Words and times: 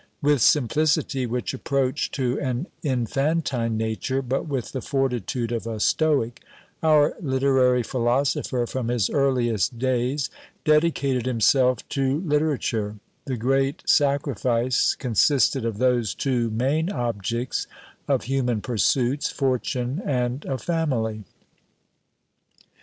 With 0.19 0.41
simplicity 0.41 1.27
which 1.27 1.53
approached 1.53 2.15
to 2.15 2.39
an 2.39 2.65
infantine 2.81 3.77
nature, 3.77 4.23
but 4.23 4.47
with 4.47 4.71
the 4.71 4.81
fortitude 4.81 5.51
of 5.51 5.67
a 5.67 5.79
stoic, 5.79 6.41
our 6.81 7.13
literary 7.21 7.83
philosopher, 7.83 8.65
from 8.65 8.87
his 8.87 9.11
earliest 9.11 9.77
days, 9.77 10.31
dedicated 10.65 11.27
himself 11.27 11.87
to 11.89 12.19
literature; 12.21 12.95
the 13.25 13.37
great 13.37 13.87
sacrifice 13.87 14.95
consisted 14.95 15.65
of 15.65 15.77
those 15.77 16.15
two 16.15 16.49
main 16.49 16.91
objects 16.91 17.67
of 18.07 18.23
human 18.23 18.59
pursuits, 18.59 19.29
fortune 19.29 20.01
and 20.03 20.45
a 20.45 20.57
family. 20.57 21.25